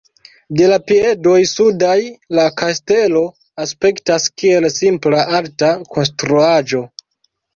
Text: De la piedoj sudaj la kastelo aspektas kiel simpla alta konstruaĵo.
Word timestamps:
De 0.59 0.67
la 0.69 0.77
piedoj 0.91 1.33
sudaj 1.49 1.97
la 2.37 2.45
kastelo 2.61 3.21
aspektas 3.65 4.25
kiel 4.43 4.67
simpla 4.79 5.21
alta 5.41 5.69
konstruaĵo. 5.97 6.83